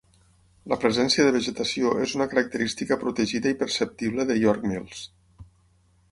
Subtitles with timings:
[0.71, 5.05] La presència de vegetació és una característica protegida i perceptible de York Mills.